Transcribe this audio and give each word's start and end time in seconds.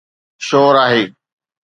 شور 0.47 0.75
آهي. 0.85 1.03